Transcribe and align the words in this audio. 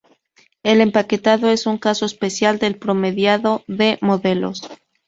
El 0.63 0.81
empaquetado 0.81 1.51
es 1.51 1.67
un 1.67 1.77
caso 1.77 2.05
especial 2.07 2.57
del 2.57 2.75
promediado 2.79 3.63
de 3.67 3.99
modelos. 4.01 4.63